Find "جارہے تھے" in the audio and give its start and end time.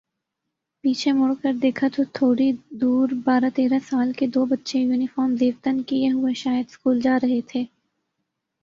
7.01-7.63